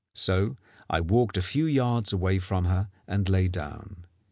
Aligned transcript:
So 0.15 0.57
I 0.89 0.99
walked 0.99 1.37
a 1.37 1.43
few 1.43 1.67
yards 1.67 2.11
away 2.11 2.39
from 2.39 2.65
her 2.65 2.89
and 3.07 3.29
lay 3.29 3.47
down. 3.47 4.05